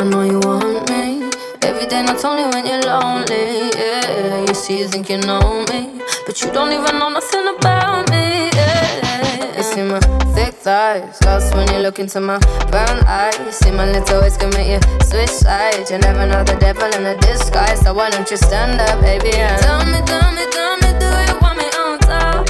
I 0.00 0.04
know 0.04 0.22
you 0.22 0.40
want 0.40 0.88
me. 0.88 1.28
Every 1.60 1.86
day, 1.86 2.02
not 2.02 2.24
only 2.24 2.44
when 2.48 2.64
you're 2.64 2.80
lonely. 2.88 3.68
Yeah, 3.76 4.46
you 4.48 4.54
see, 4.54 4.78
you 4.78 4.88
think 4.88 5.10
you 5.10 5.18
know 5.18 5.62
me, 5.68 6.00
but 6.24 6.40
you 6.40 6.50
don't 6.52 6.72
even 6.72 6.98
know 6.98 7.10
nothing 7.10 7.46
about 7.46 8.08
me. 8.08 8.48
Yeah, 8.48 9.58
you 9.58 9.62
see 9.62 9.82
my 9.82 10.00
thick 10.32 10.54
thighs, 10.54 11.20
lost 11.20 11.54
when 11.54 11.70
you 11.74 11.80
look 11.80 11.98
into 11.98 12.18
my 12.18 12.38
brown 12.70 13.04
eyes. 13.04 13.38
You 13.40 13.52
see 13.52 13.72
my 13.72 13.92
little 13.92 14.22
ways 14.22 14.38
can 14.38 14.48
make 14.56 14.68
you 14.72 14.80
switch 15.04 15.28
sides. 15.28 15.90
You 15.90 15.98
never 15.98 16.24
know 16.24 16.44
the 16.44 16.56
devil 16.56 16.88
in 16.96 17.04
a 17.04 17.14
disguise, 17.20 17.82
so 17.82 17.92
why 17.92 18.08
don't 18.08 18.30
you 18.30 18.38
stand 18.38 18.80
up, 18.80 19.02
baby? 19.02 19.36
And 19.36 19.60
tell 19.60 19.84
me, 19.84 20.00
tell 20.08 20.32
me, 20.32 20.48
tell 20.48 20.76
me, 20.80 20.96
do 20.96 21.08
you 21.28 21.36
want 21.44 21.58
me 21.60 21.68
on 21.76 21.98
top? 22.08 22.48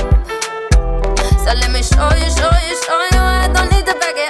So 1.42 1.50
let 1.58 1.72
me 1.72 1.82
show 1.82 2.14
you, 2.14 2.30
show 2.30 2.54
you, 2.62 2.76
show 2.86 3.00
you. 3.10 3.18
I 3.18 3.50
don't 3.52 3.68
need 3.72 3.86
to 3.86 3.94
back 3.98 4.14
it 4.14 4.29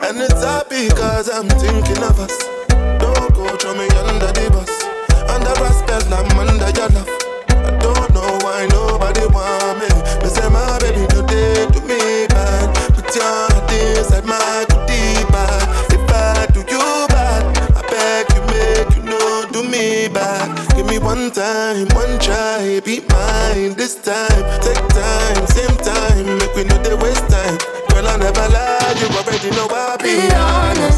And 0.00 0.18
it's 0.18 0.42
happy 0.42 0.88
cause 0.88 1.28
I'm 1.28 1.48
thinking 1.48 2.02
of 2.02 2.18
us. 2.20 2.36
Don't 2.98 3.34
go 3.34 3.46
throw 3.56 3.74
me 3.74 3.86
under 4.08 4.30
the 4.32 4.48
bus. 4.50 4.70
Under 5.28 5.52
a 5.52 5.70
spell, 5.72 6.14
I'm 6.14 6.38
under 6.38 6.70
your 6.78 6.88
love. 6.96 7.08
I 7.50 7.76
don't 7.80 8.14
know 8.14 8.38
why 8.42 8.66
nobody 8.70 9.26
want 9.26 9.78
me. 9.80 9.90
Me 10.22 10.28
say 10.28 10.48
my 10.48 10.78
baby 10.80 11.06
today 11.08 11.66
to 11.66 11.80
me 11.82 12.26
bad. 12.28 12.74
Put 12.94 13.14
your 13.14 13.24
heart 13.24 13.70
inside 13.72 14.24
my 14.24 14.64
goodie 14.68 15.24
bag. 15.32 15.92
If 15.92 16.10
I 16.10 16.46
do 16.52 16.60
you 16.60 16.84
bad, 17.08 17.42
I 17.76 17.82
beg 17.90 18.26
you 18.34 18.42
make 18.48 18.96
you 18.96 19.02
know 19.04 19.44
do 19.52 19.62
me 19.62 20.08
bad. 20.08 20.48
Give 20.76 20.86
me 20.86 20.98
one 20.98 21.30
time, 21.32 21.88
one 21.92 22.18
try, 22.20 22.80
be 22.84 23.00
mine 23.10 23.74
this 23.74 23.96
time. 24.00 24.42
Take 24.62 24.80
time, 24.88 25.46
same 25.48 25.76
time, 25.84 26.38
make 26.38 26.54
we 26.54 26.64
know 26.64 26.78
they 26.82 26.94
waste 26.94 27.27
I 28.08 28.16
never 28.16 28.48
lie, 28.48 28.94
you 28.98 29.06
already 29.18 29.50
know 29.50 29.68
I 29.70 29.96
be 29.98 30.16
Be 30.16 30.34
honest, 30.34 30.97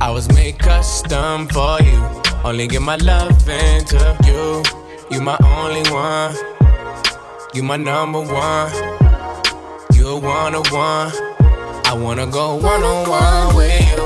I 0.00 0.10
was 0.10 0.28
made 0.32 0.58
custom 0.58 1.48
for 1.48 1.80
you. 1.82 1.98
Only 2.44 2.66
give 2.68 2.82
my 2.82 2.96
love 2.96 3.48
into 3.48 4.16
you. 4.26 4.62
You 5.10 5.20
my 5.20 5.36
only 5.42 5.82
one. 5.90 6.34
You 7.54 7.62
my 7.62 7.76
number 7.76 8.20
one. 8.20 8.70
You're 9.94 10.20
one 10.20 10.54
on 10.54 10.64
one. 10.70 11.12
I 11.86 11.94
wanna 11.94 12.26
go 12.26 12.54
one 12.56 12.82
on 12.82 13.08
one 13.08 13.56
with 13.56 13.80
you. 13.92 14.04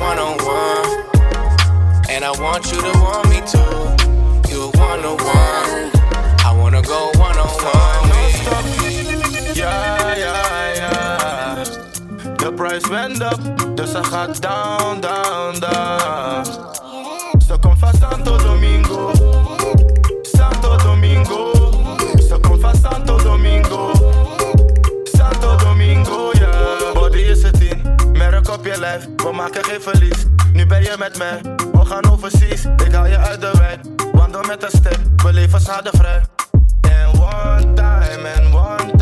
One 0.00 0.18
on 0.18 0.36
one. 0.44 2.10
And 2.10 2.24
I 2.24 2.32
want 2.40 2.70
you 2.70 2.78
to 2.80 2.92
want 3.00 3.28
me 3.30 3.40
too. 3.52 4.52
You're 4.52 4.70
one 4.72 5.04
on 5.04 5.16
one. 5.16 5.90
I 6.44 6.52
wanna 6.56 6.82
go 6.82 7.10
one 7.18 7.38
on 7.38 7.48
one 7.48 8.10
with 8.10 9.56
you. 9.56 9.62
Ja, 9.62 10.14
ja. 10.16 10.41
De 12.52 12.58
price 12.62 12.88
went 12.88 13.20
up, 13.20 13.40
dus 13.74 13.90
ze 13.90 14.04
gaat 14.04 14.42
down, 14.42 15.00
down, 15.00 15.58
down. 15.58 16.44
Ze 17.46 17.58
komt 17.60 17.78
van 17.78 17.94
Santo 18.00 18.36
Domingo. 18.36 19.10
Santo 20.22 20.76
Domingo. 20.76 21.50
Ze 22.28 22.38
komt 22.40 22.60
van 22.60 22.74
Santo 22.76 23.16
Domingo. 23.22 23.90
Santo 25.04 25.56
Domingo, 25.56 26.30
ja. 26.32 26.50
Body 26.94 27.18
is 27.18 27.42
het 27.42 27.60
in, 27.60 27.82
merk 28.12 28.48
op 28.50 28.64
je 28.64 28.78
lijf. 28.78 29.08
We 29.16 29.32
maken 29.32 29.64
geen 29.64 29.80
verlies. 29.80 30.26
Nu 30.52 30.66
ben 30.66 30.82
je 30.82 30.94
met 30.98 31.18
mij, 31.18 31.40
we 31.72 31.84
gaan 31.84 32.10
overseas. 32.10 32.64
Ik 32.86 32.92
haal 32.92 33.06
je 33.06 33.18
uit 33.18 33.40
de 33.40 33.50
wijk, 33.58 33.80
wandel 34.12 34.42
met 34.42 34.62
een 34.62 34.70
step. 34.70 34.98
We 35.22 35.32
leven 35.32 35.60
schadevrij. 35.60 36.22
En 36.80 37.08
one 37.20 37.72
time, 37.72 38.28
en 38.28 38.54
one 38.54 38.90
time. 38.96 39.01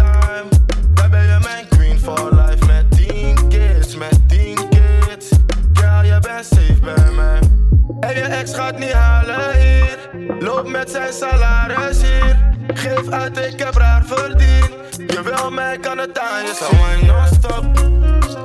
En 8.00 8.14
je 8.14 8.22
ex 8.22 8.54
gaat 8.54 8.78
niet 8.78 8.92
halen 8.92 9.60
hier. 9.60 9.98
Loop 10.38 10.68
met 10.68 10.90
zijn 10.90 11.12
salaris 11.12 12.02
hier. 12.02 12.36
Geef 12.74 13.08
uit, 13.08 13.38
ik 13.38 13.58
heb 13.58 13.74
raar 13.74 14.04
verdiend. 14.06 14.96
Je 14.96 15.22
wil 15.22 15.50
mij, 15.50 15.78
kan 15.78 15.98
het 15.98 16.18
aan 16.18 16.42
je. 16.42 16.54
Zo 16.54 16.76
mijn 16.76 17.06
non-stop. 17.06 17.64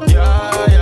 Ja. 0.06 0.75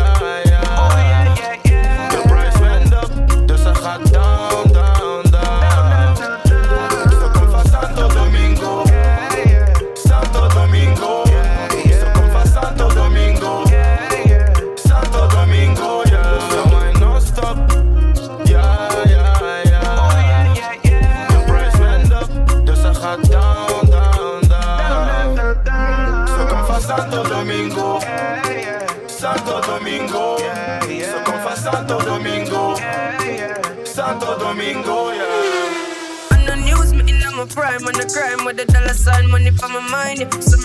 my 37.44 37.50
prime 37.54 37.86
on 37.88 37.94
the 37.94 38.07
crime 38.07 38.45
with 38.45 38.57
the 38.57 38.66
dollar 38.66 38.94
sign 38.94 39.30
money 39.30 39.51
for 39.51 39.68
my 39.68 39.80
mind. 39.90 40.19
Yeah. 40.19 40.30
So 40.40 40.57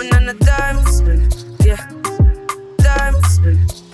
yeah. 1.64 1.90
Yeah. 2.84 3.12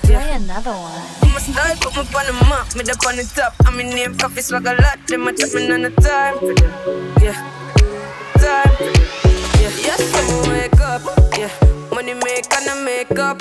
Play 0.03 0.33
another 0.33 0.73
one. 0.73 1.03
I'm 1.23 1.37
a 1.37 1.41
style, 1.41 1.77
put 1.81 1.95
me 1.97 2.03
on 2.03 2.27
the 2.27 2.33
map, 2.45 2.75
me 2.77 2.83
on 2.83 3.17
the 3.17 3.33
top. 3.35 3.55
I'm 3.65 3.81
in 3.81 3.89
name, 3.89 4.17
coffee 4.19 4.43
swag 4.43 4.67
a 4.67 4.75
lot. 4.75 4.99
Them 5.07 5.25
me 5.25 5.33
none 5.69 5.85
of 5.87 5.97
time 5.97 6.37
yeah. 7.23 7.39
Time 8.37 8.75
wake 10.51 10.81
up, 10.81 11.03
yeah. 11.39 11.51
Money 11.91 12.15
make 12.15 12.53
and 12.53 12.69
I 12.69 12.85
make 12.85 13.19
up. 13.19 13.41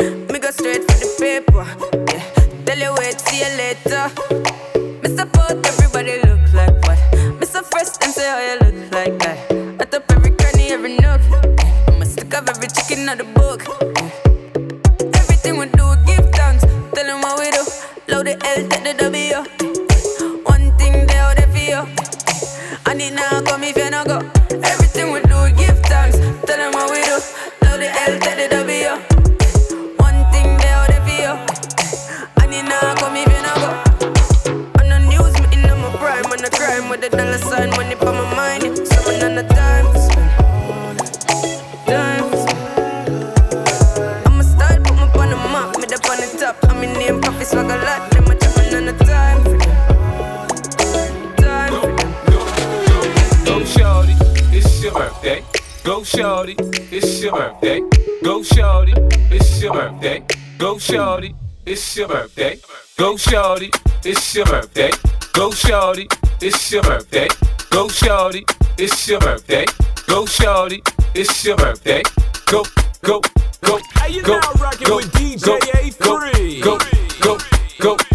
Yeah. 0.00 0.10
Me 0.30 0.38
go 0.38 0.50
straight 0.50 0.84
for 0.90 0.98
the 1.00 1.08
paper, 1.18 1.64
yeah. 2.12 2.24
Tell 2.66 2.78
you 2.78 2.94
wait, 2.98 3.20
see 3.20 3.38
you 3.40 3.56
later. 3.56 4.53
Another 13.04 13.24
book. 13.24 13.93
It's 64.06 64.34
your 64.34 64.46
birthday. 64.46 64.90
Go 65.32 65.50
shorty, 65.50 66.08
it's 66.40 66.70
your 66.70 66.82
birthday. 66.82 67.28
Go 67.70 67.88
shorty, 67.88 68.44
it's 68.78 69.08
your 69.08 69.20
birthday. 69.20 69.64
Go 70.06 70.26
shorty, 70.26 70.82
it's 71.14 71.44
your 71.44 71.56
birthday. 71.56 72.02
Go, 72.46 72.64
go, 73.02 73.20
go, 73.62 73.80
hey, 73.96 74.12
you 74.12 74.22
go, 74.22 74.38
now 74.38 74.52
rocking 74.60 74.86
go, 74.86 74.96
with 74.96 75.10
DJ 75.12 75.44
go, 75.44 75.58
A3. 75.58 76.62
Go, 76.62 76.78
go, 76.78 77.38
go, 77.38 77.38
go, 77.80 77.96
go, 77.96 78.13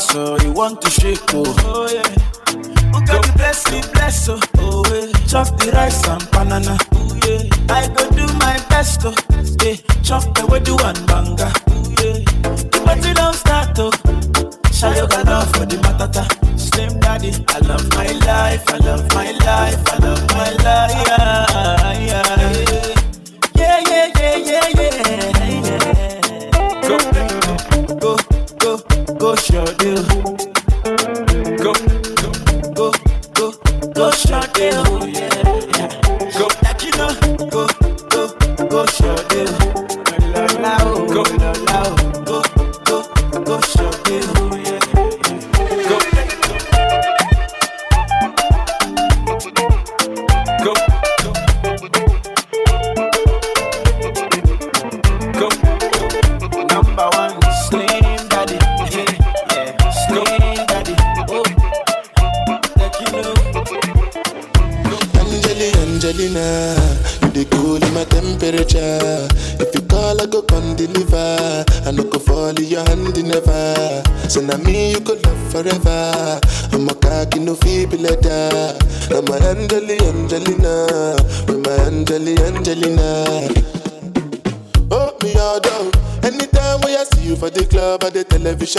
so 0.00 0.36
you 0.42 0.52
want 0.52 0.80
to 0.82 0.90
shake, 0.90 1.18
oh, 1.34 1.44
oh 1.64 1.88
yeah. 1.92 2.02
Who 2.92 3.04
got 3.06 3.22
the 3.24 3.32
bless 3.36 3.70
me, 3.70 3.80
bless, 3.92 4.28
oh, 4.28 4.40
oh 4.58 4.84
yeah. 4.92 5.12
Chop 5.26 5.46
the 5.58 5.70
rice 5.72 6.06
and 6.08 6.30
banana, 6.30 6.76
oh 6.92 7.18
yeah. 7.26 7.74
I 7.74 7.86
go 7.88 8.08
do 8.10 8.26
my 8.38 8.56
best, 8.68 9.02
oh, 9.04 9.14
yeah. 9.64 9.76
Chop 10.02 10.34
the 10.34 10.46
way 10.46 10.60
do 10.60 10.76
and 10.78 11.06
banga, 11.06 11.52
oh 11.68 11.90
yeah. 12.02 12.24
The 12.70 12.82
party 12.84 13.12
don't 13.14 13.34
start, 13.34 13.78
oh. 13.78 13.90
Shayo 14.72 15.08
got 15.08 15.46
for 15.56 15.66
the 15.66 15.76
matata. 15.76 16.24
Slim 16.58 16.98
daddy, 17.00 17.32
I 17.48 17.58
love 17.60 17.88
my 17.94 18.06
life, 18.26 18.64
I 18.70 18.76
love 18.78 19.06
my 19.14 19.30
life, 19.32 19.80
I 19.92 19.96
love 19.98 20.28
my 20.30 20.50
life. 20.64 21.06
Yeah, 21.08 21.39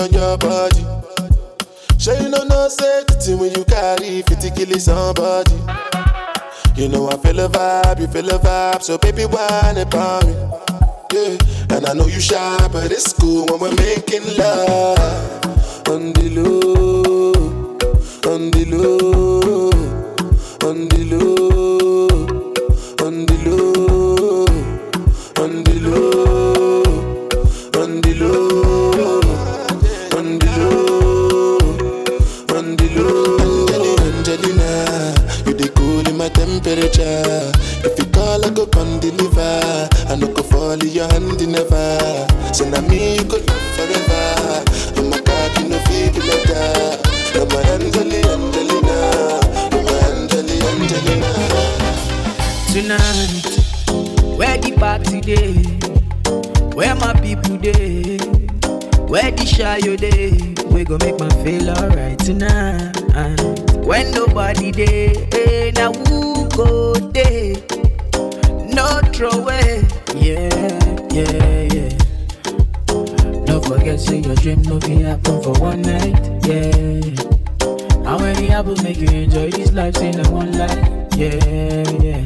television, 0.07 0.13
your 0.13 0.37
body. 0.37 0.85
Sure 1.97 2.15
you 2.15 2.29
know 2.29 2.43
no 2.43 2.67
safety 2.67 3.35
when 3.35 3.53
you 3.53 3.63
carry 3.65 4.21
50 4.23 4.51
kill 4.51 4.79
somebody. 4.79 5.55
You 6.75 6.87
know 6.89 7.09
I 7.09 7.17
feel 7.17 7.39
a 7.39 7.49
vibe, 7.49 7.99
you 7.99 8.07
feel 8.07 8.29
a 8.29 8.39
vibe, 8.39 8.81
so 8.81 8.97
baby 8.97 9.25
whine 9.25 9.77
about 9.77 10.25
me. 10.25 10.33
Yeah, 11.13 11.37
and 11.75 11.85
I 11.85 11.93
know 11.93 12.07
you 12.07 12.19
shy, 12.19 12.67
but 12.71 12.91
it's 12.91 13.13
cool 13.13 13.45
when 13.47 13.59
we're 13.59 13.75
making 13.75 14.23
love 14.37 14.97
on 15.89 16.13
the 16.13 16.29
low, 16.35 17.33
on 18.31 18.51
the 18.51 18.65
low, 18.65 19.69
on 20.69 20.87
the 20.87 21.03
low, 21.11 21.50
go 41.01 41.15
in 41.15 41.23
your 41.29 41.29
hand 41.29 41.51
never. 41.51 42.53
So 42.53 42.69
now 42.69 42.81
me 42.81 43.15
you 43.17 43.23
go 43.23 43.37
love 43.37 43.75
forever. 43.75 44.63
I'm 44.97 45.13
a 45.13 45.21
cocky 45.21 45.67
no 45.67 45.79
feeble 45.87 46.25
letter. 46.27 46.99
I'm 47.35 47.51
a 47.51 47.59
Angeli 47.73 48.21
Angelina. 48.33 48.97
I'm 49.71 49.87
a 49.87 49.95
Angeli 50.09 50.57
Angelina. 50.69 51.31
Tonight, 52.71 53.45
where 54.37 54.57
the 54.57 54.71
party 54.77 55.21
day? 55.21 55.53
Where 56.75 56.95
my 56.95 57.13
people 57.21 57.57
day? 57.57 58.17
Where 59.07 59.31
the 59.31 59.45
shy 59.45 59.77
you 59.77 59.97
day? 59.97 60.31
We 60.71 60.83
gon' 60.83 60.99
make 60.99 61.19
my 61.19 61.29
feel 61.43 61.69
alright 61.69 62.19
tonight. 62.19 62.95
When 63.85 64.11
nobody 64.11 64.71
day, 64.71 65.27
hey, 65.31 65.69
eh, 65.69 65.71
now 65.71 65.91
who 65.91 66.47
go 66.49 66.93
day? 67.11 67.55
No 68.73 69.01
throw 69.13 69.31
away, 69.31 69.60
yeah, 71.13 71.61
yeah. 71.73 71.97
Don't 73.45 73.65
forget, 73.65 73.99
say 73.99 74.19
your 74.19 74.35
dream 74.35 74.61
no 74.63 74.79
be 74.79 75.01
happen 75.01 75.41
for 75.41 75.53
one 75.59 75.81
night, 75.81 76.19
yeah. 76.45 77.01
How 78.05 78.17
many 78.17 78.49
apples 78.49 78.83
make 78.83 78.97
you 78.97 79.07
enjoy 79.09 79.51
this 79.51 79.71
life? 79.73 79.95
Say 79.95 80.11
no 80.11 80.29
one 80.31 80.51
life, 80.57 80.87
yeah, 81.15 81.35
yeah. 82.01 82.23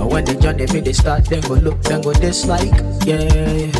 And 0.00 0.10
when 0.12 0.24
they 0.24 0.34
join, 0.36 0.56
they 0.56 0.66
make 0.72 0.84
they 0.84 0.92
start, 0.92 1.24
then 1.26 1.40
go 1.42 1.54
look, 1.54 1.82
then 1.82 2.02
go 2.02 2.12
dislike, 2.12 2.72
yeah, 3.04 3.22
yeah. 3.22 3.72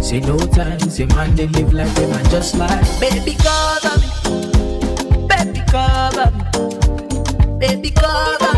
Say 0.00 0.20
no 0.20 0.36
time, 0.38 0.78
say 0.80 1.06
man 1.06 1.34
they 1.34 1.48
live 1.48 1.72
like 1.72 1.92
they 1.94 2.04
and 2.10 2.30
just 2.30 2.54
like 2.56 2.78
Baby 3.00 3.34
cover 3.42 3.98
me, 3.98 5.26
baby 5.26 5.62
cover 5.66 6.30
me, 6.30 7.58
baby 7.58 7.90
cover 7.90 8.52
me 8.54 8.55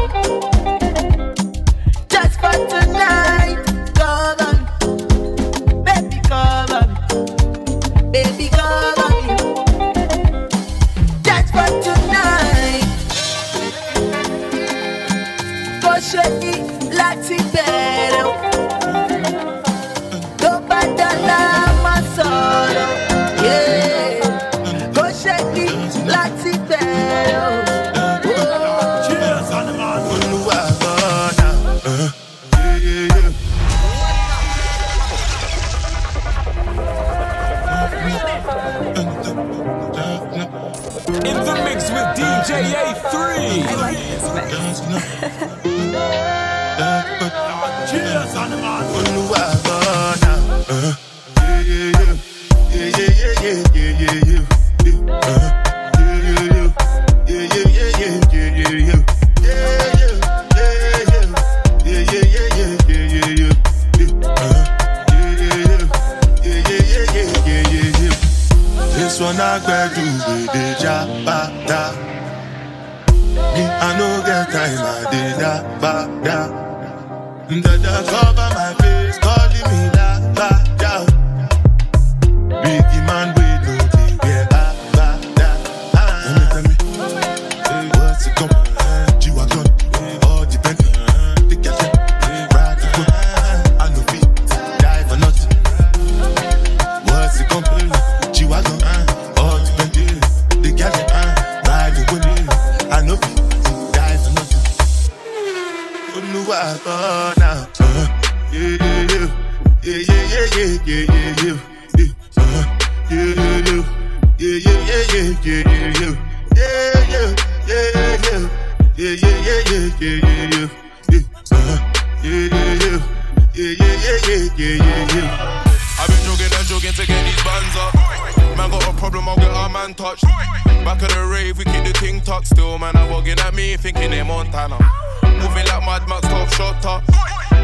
ting 132.09 132.21
tucked. 132.23 132.47
Still, 132.47 132.79
man, 132.79 132.97
I'm 132.97 133.11
walking 133.11 133.39
at 133.39 133.55
me, 133.55 133.77
thinking 133.77 134.11
they're 134.11 134.25
Montana. 134.25 134.79
Moving 135.23 135.67
like 135.67 135.85
Mad 135.85 136.09
Max, 136.09 136.23
top 136.29 136.49
shotter. 136.49 137.03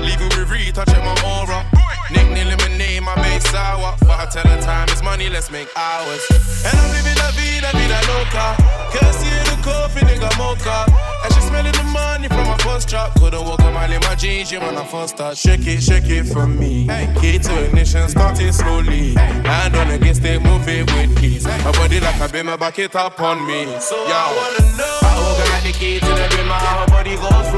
Leaving 0.00 0.28
with 0.28 0.50
Rita, 0.50 0.84
check 0.86 1.02
my 1.02 1.14
aura. 1.24 1.73
Nick 2.10 2.26
eliminate 2.36 3.02
my 3.02 3.14
base 3.16 3.44
sour. 3.50 3.96
But 4.00 4.20
I 4.20 4.26
tell 4.26 4.44
her 4.44 4.60
time 4.60 4.88
is 4.88 5.02
money, 5.02 5.28
let's 5.28 5.50
make 5.50 5.68
hours. 5.76 6.22
And 6.64 6.76
I'm 6.76 6.90
living 6.92 7.16
la 7.16 7.30
vida, 7.32 7.70
vida 7.72 8.00
loca. 8.10 8.56
Kirsty 8.92 9.28
in 9.28 9.44
the 9.50 9.56
coffee, 9.62 10.00
nigga 10.00 10.30
mocha. 10.38 10.86
And 11.24 11.32
she 11.34 11.40
smelling 11.40 11.72
the 11.72 11.84
money 11.84 12.28
from 12.28 12.46
my 12.46 12.56
first 12.58 12.88
drop. 12.88 13.14
Couldn't 13.14 13.44
walk 13.44 13.60
a 13.60 13.70
mile 13.70 13.90
in 13.92 14.00
my 14.00 14.14
jeans, 14.14 14.52
you 14.52 14.60
when 14.60 14.76
I 14.76 14.84
first 14.84 15.16
start. 15.16 15.36
Shake 15.36 15.66
it, 15.66 15.82
shake 15.82 16.08
it 16.08 16.24
for 16.24 16.46
me. 16.46 16.86
Key 17.20 17.38
to 17.38 17.64
ignition, 17.64 18.08
start 18.08 18.40
it 18.40 18.52
slowly. 18.52 19.14
Hand 19.14 19.76
on 19.76 19.90
against 19.90 20.24
it, 20.24 20.42
move 20.42 20.68
it 20.68 20.90
with 20.92 21.16
peace. 21.18 21.44
My 21.44 21.72
body 21.72 22.00
like 22.00 22.20
a 22.20 22.28
beamer, 22.32 22.56
back 22.56 22.78
it 22.78 22.94
up 22.94 23.20
on 23.20 23.46
me. 23.46 23.64
So 23.80 23.96
Yo. 23.96 24.12
I 24.12 24.32
wanna 24.36 24.76
know. 24.76 24.98
I 25.02 25.14
How 25.14 25.38
got 25.38 25.62
the 25.64 25.72
key 25.72 26.00
to 26.00 26.06
the 26.06 26.26
beamer, 26.36 26.52
how 26.52 26.86
body 26.86 27.16
goes 27.16 27.53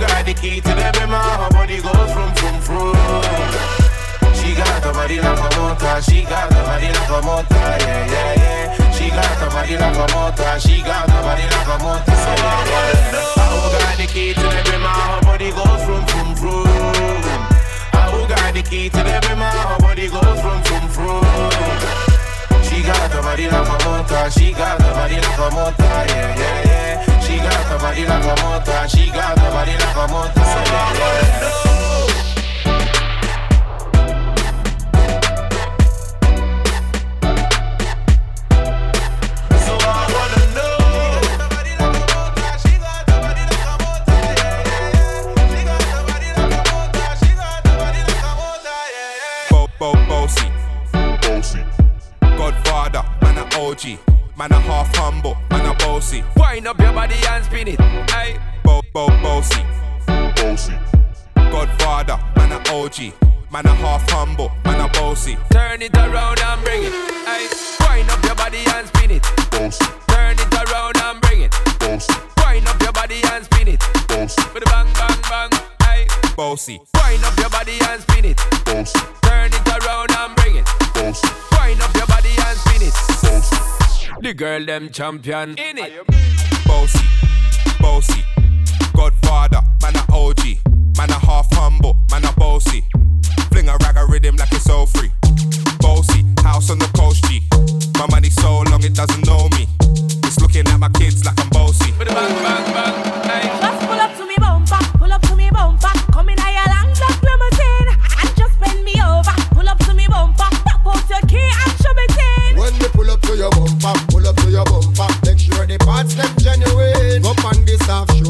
got 0.00 0.24
the 0.24 0.32
key 0.34 0.60
to 0.60 0.72
the 0.72 0.88
beamer, 0.96 1.14
uh, 1.14 1.44
how 1.44 1.50
body 1.50 1.76
goes 1.80 2.10
from, 2.12 2.32
from, 2.40 2.56
from. 2.64 2.96
She 4.32 4.56
got 4.56 4.80
the 4.80 4.90
body 4.96 5.20
like 5.20 5.36
a 5.36 5.48
motor, 5.60 6.00
she 6.00 6.24
got 6.24 6.48
the 6.48 6.60
body 6.64 6.88
like 6.88 7.12
a 7.12 7.20
motor, 7.20 7.68
yeah, 7.84 8.08
yeah, 8.08 8.32
yeah. 8.40 8.92
She 8.96 9.10
got 9.12 9.28
the 9.36 9.46
body 9.52 9.76
like 9.76 10.00
a 10.00 10.06
motor, 10.16 10.52
she 10.58 10.80
got 10.80 11.04
the 11.04 11.18
body 11.20 11.44
like 11.44 11.68
a 11.68 11.76
motor, 11.84 12.16
yeah, 12.16 12.40
yeah, 12.40 13.12
yeah. 13.12 13.36
How 13.36 13.68
got 13.76 13.96
the 14.00 14.06
key 14.08 14.32
to 14.32 14.40
the 14.40 14.60
beamer, 14.64 14.88
uh, 14.88 15.12
her 15.12 15.22
body 15.28 15.50
goes 15.52 15.82
from, 15.84 16.02
from, 16.08 16.28
from. 16.40 16.64
How 17.92 18.26
got 18.26 18.54
the 18.54 18.62
key 18.64 18.88
to 18.88 19.00
the 19.04 19.16
beamer, 19.20 19.52
uh, 19.52 19.68
her 19.68 19.78
body 19.84 20.08
goes 20.08 20.40
from, 20.40 20.58
from, 20.64 20.84
from. 20.88 21.20
She 22.64 22.80
got 22.82 23.04
the 23.12 23.20
body 23.20 23.46
like 23.52 23.68
a 23.68 23.76
motor, 23.84 24.30
she 24.32 24.52
got 24.52 24.78
the 24.80 24.88
body 24.96 25.20
like 25.20 25.38
a 25.38 25.48
motor, 25.52 25.84
yeah, 25.84 26.34
yeah, 26.40 26.64
yeah. 26.64 26.69
The 27.70 27.78
body 27.78 28.04
like 28.04 28.24
a 28.24 28.34
motor, 28.42 28.88
she 28.88 29.10
got 29.10 29.36
like 29.36 29.54
a. 29.54 30.34
So 30.34 32.19
Bossy. 76.78 76.90
Wind 76.94 77.24
up 77.24 77.38
your 77.38 77.50
body 77.50 77.78
and 77.88 78.02
spin 78.02 78.24
it. 78.24 78.36
Bossy. 78.64 78.98
Turn 79.22 79.50
it 79.52 79.68
around 79.68 80.10
and 80.12 80.36
bring 80.36 80.56
it. 80.56 80.64
Bossy. 80.94 81.28
Wind 81.52 81.82
up 81.82 81.94
your 81.96 82.06
body 82.06 82.30
and 82.46 82.58
spin 82.58 82.82
it. 82.82 84.22
The 84.22 84.34
girl 84.34 84.64
them 84.64 84.90
champion 84.90 85.50
in 85.58 85.78
it. 85.78 86.06
Bossy. 86.66 87.04
Bossy. 87.80 88.22
Godfather, 88.94 89.62
man 89.82 89.96
a 89.96 90.12
OG. 90.12 90.58
Man 90.96 91.10
a 91.10 91.18
half 91.18 91.48
humble, 91.52 91.96
man 92.10 92.24
a 92.24 92.32
bossy. 92.32 92.84
Fling 93.50 93.68
a 93.68 93.76
rag 93.82 93.96
a 93.96 94.06
rhythm 94.06 94.36
like 94.36 94.52
it's 94.52 94.68
all 94.68 94.86
free. 94.86 95.10
Bossy, 95.80 96.24
house 96.42 96.70
on 96.70 96.78
the 96.78 96.90
coast 96.94 97.24
G. 97.24 97.42
My 97.98 98.06
money 98.10 98.30
so 98.30 98.60
long 98.70 98.84
it 98.84 98.94
doesn't 98.94 99.26
know 99.26 99.48
me. 99.56 99.66
It's 100.24 100.38
looking 100.40 100.68
at 100.68 100.78
my 100.78 100.90
kids 100.90 101.24
like 101.24 101.40
I'm 101.40 101.48
bossy. 101.48 101.92
With 101.98 102.10
a 102.10 102.14
bang, 102.14 102.34
bang, 102.44 102.72
bang. 102.74 103.52
Hey. 103.52 103.59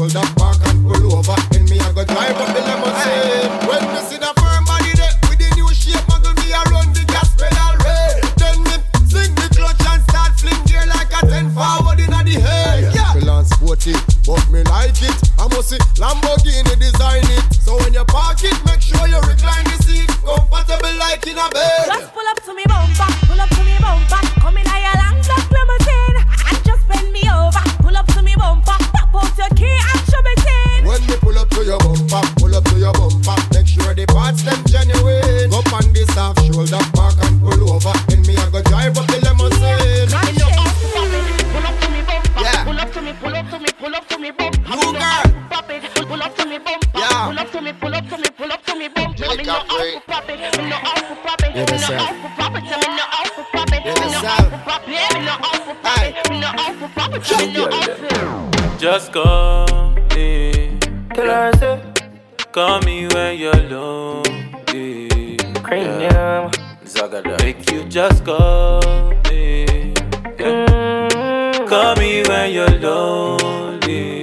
hold 0.01 0.15
up 0.15 0.35
back 0.35 0.70
Just 58.91 59.13
call 59.13 59.95
me. 60.17 60.77
Tell 61.13 61.25
her 61.25 61.51
I 61.53 61.57
said. 61.57 61.79
Call 62.51 62.81
me 62.81 63.07
when 63.07 63.39
you're 63.39 63.63
lonely. 63.71 65.37
Cranium. 65.63 66.01
Yeah. 66.01 66.51
Zagada. 66.83 67.39
Make 67.39 67.71
you 67.71 67.85
just 67.85 68.25
call 68.25 68.81
me. 69.29 69.93
Yeah. 70.37 71.07
Mm. 71.07 71.69
Call 71.69 71.95
me 71.95 72.23
when 72.27 72.51
you're 72.51 72.79
lonely. 72.79 74.20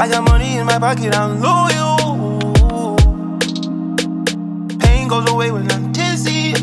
I 0.00 0.08
got 0.08 0.24
money 0.24 0.56
in 0.56 0.64
my 0.64 0.78
pocket, 0.78 1.14
I'm 1.14 1.42
loyal. 1.42 2.96
Pain 4.78 5.08
goes 5.08 5.30
away 5.30 5.50
when 5.50 5.70
I'm 5.70 5.92
dizzy. 5.92 6.54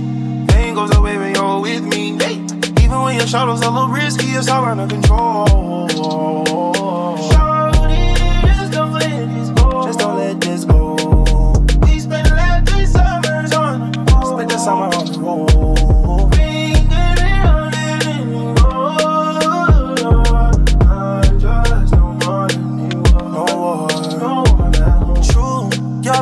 Pain 0.48 0.74
goes 0.74 0.96
away 0.96 1.20
when 1.20 1.36
you're 1.36 1.60
with 1.60 1.84
me. 1.84 2.18
Hey. 2.18 2.38
Even 2.84 3.00
when 3.04 3.16
your 3.16 3.28
shadows 3.28 3.62
a 3.62 3.70
little 3.70 3.90
risky, 3.90 4.30
it's 4.30 4.50
all 4.50 4.66
under 4.66 4.88
control. 4.88 6.47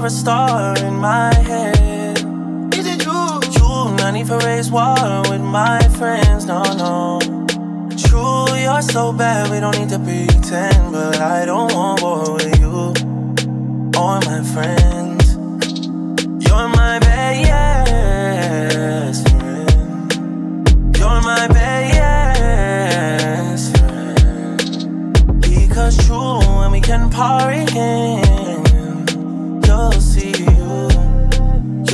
a 0.06 0.10
star 0.10 0.78
in 0.86 0.96
my 0.98 1.34
head. 1.34 2.18
Is 2.76 2.86
it 2.86 3.04
you? 3.04 3.40
True, 3.54 3.96
no 3.96 4.12
need 4.12 4.30
raise 4.46 4.70
war 4.70 4.96
with 5.30 5.42
my 5.42 5.80
friends, 5.98 6.46
no, 6.46 6.62
no. 6.62 7.20
True, 7.98 8.56
you're 8.56 8.84
so 8.84 9.12
bad, 9.12 9.50
we 9.50 9.60
don't 9.60 9.76
need 9.80 9.90
to 9.90 9.98
pretend. 9.98 10.92
But 10.92 11.20
I 11.20 11.46
don't 11.46 11.74
want 11.74 12.04
war 12.04 12.34
with 12.36 12.60
you 12.60 12.94
or 14.00 14.20
my 14.30 14.44
friends. 14.54 15.34
You're 16.46 16.68
my 16.68 17.00
best 17.00 18.08
friend. 19.28 20.96
You're 20.98 21.22
my 21.22 21.48
best 21.48 22.46
friend. 23.78 25.42
Because 25.42 25.98
true, 26.06 26.40
when 26.60 26.70
we 26.72 26.82
can 26.82 27.10
party 27.10 27.62
again. 27.62 28.25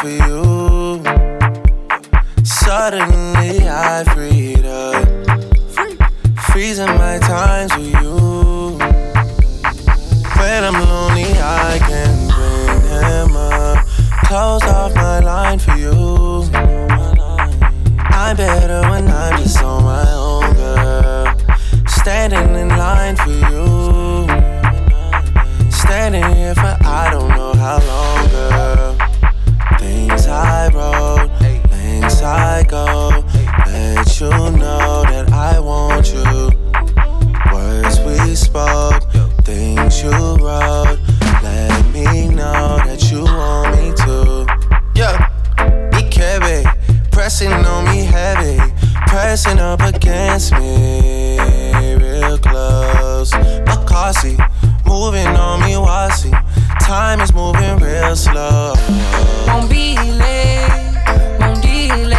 for 0.00 0.08
you. 0.08 1.02
Suddenly 2.44 3.68
I 3.68 4.04
freed 4.12 4.66
up, 4.66 5.06
freezing 6.50 6.94
my 6.98 7.18
times 7.18 7.74
with 7.76 7.92
you. 8.02 8.78
When 10.38 10.64
I'm 10.64 10.74
lonely, 10.74 11.30
I 11.40 11.78
can 11.78 12.28
bring 12.36 12.80
him 12.82 13.36
up. 13.36 13.84
Close 14.26 14.64
off 14.64 14.94
my 14.94 15.20
line 15.20 15.58
for 15.58 15.76
you. 15.76 16.44
I'm 18.10 18.36
better 18.36 18.82
when 18.90 19.08
I'm 19.08 19.38
just 19.38 19.62
on 19.62 19.84
my 19.84 20.10
own, 20.12 20.54
girl. 20.54 21.34
Standing 21.88 22.54
in 22.54 22.68
line 22.68 23.16
for 23.16 23.30
you. 23.30 23.65
go. 32.66 33.24
Let 33.66 34.20
you 34.20 34.30
know 34.30 35.02
that 35.08 35.30
I 35.32 35.58
want 35.60 36.12
you. 36.12 36.50
Words 37.52 38.00
we 38.00 38.34
spoke, 38.34 39.02
things 39.44 40.02
you 40.02 40.10
wrote. 40.10 40.98
Let 41.42 41.86
me 41.92 42.28
know 42.28 42.78
that 42.84 43.10
you 43.10 43.22
want 43.24 43.76
me 43.76 43.92
too. 43.94 44.46
Yeah, 44.94 45.16
Ikebe, 45.92 46.64
pressing 47.10 47.52
on 47.52 47.84
me 47.84 48.04
heavy, 48.04 48.58
pressing 49.06 49.58
up 49.58 49.80
against 49.80 50.52
me 50.52 51.38
real 51.96 52.38
close. 52.38 53.30
Makasi, 53.66 54.36
moving 54.86 55.28
on 55.28 55.60
me 55.60 55.74
wasi. 55.74 56.30
Time 56.80 57.20
is 57.20 57.32
moving 57.32 57.76
real 57.78 58.16
slow. 58.16 58.74
Won't 59.46 59.70
be 59.70 59.96
late, 59.96 60.94
won't 61.40 61.62
delay. 61.62 62.15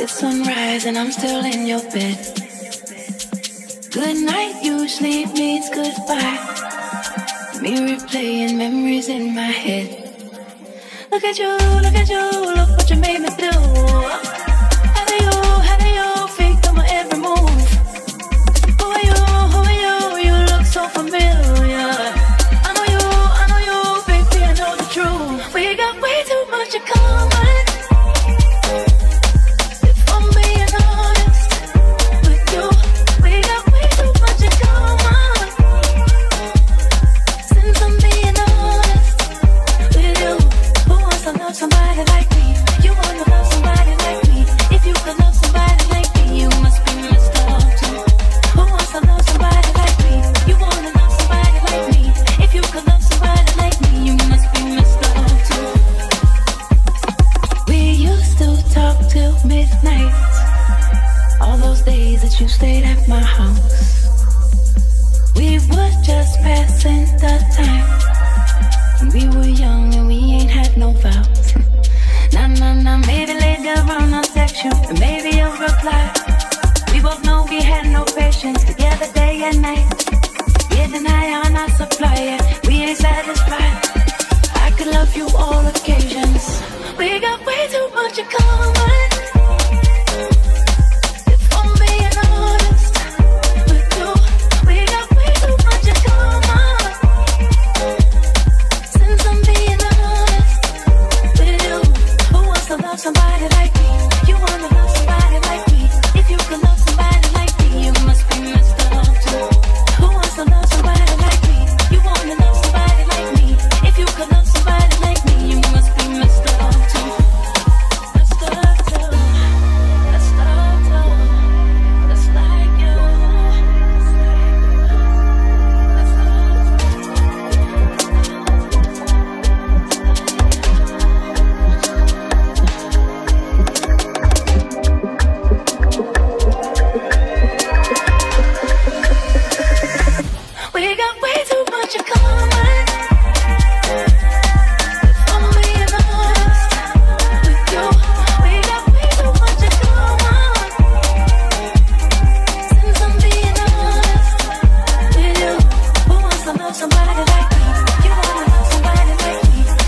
It's 0.00 0.12
sunrise 0.12 0.86
and 0.86 0.96
I'm 0.96 1.10
still 1.10 1.44
in 1.44 1.66
your 1.66 1.82
bed. 1.90 2.18
Good 3.90 4.16
night 4.24 4.62
usually 4.62 5.26
means 5.26 5.68
goodbye. 5.70 6.38
Me 7.60 7.74
replaying 7.74 8.56
memories 8.56 9.08
in 9.08 9.34
my 9.34 9.50
head. 9.64 9.88
Look 11.10 11.24
at 11.24 11.36
you, 11.36 11.50
look 11.82 11.96
at 11.96 12.08
you, 12.08 12.22
look 12.54 12.68
what 12.76 12.88
you 12.88 12.96
made 12.96 13.22
me 13.22 13.28
do. 13.36 14.37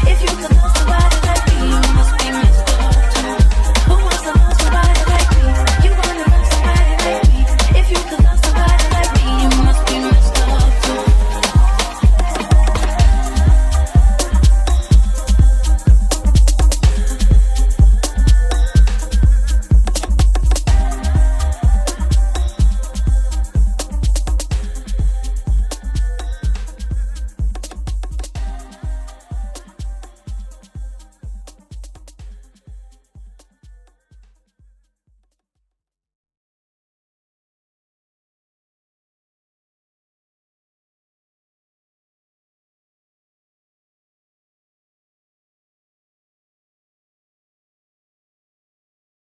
If 0.02 0.22
you 0.22 0.28
could 0.28 0.56
lose 0.56 0.72
the 0.72 0.84
way 0.90 0.99